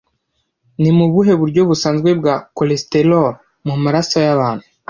Ni 0.81 0.89
ubuhe 1.05 1.33
buryo 1.41 1.61
busanzwe 1.69 2.09
bwa 2.19 2.35
cholesterol 2.55 3.33
mu 3.67 3.75
maraso 3.83 4.15
y'abantu 4.25 4.65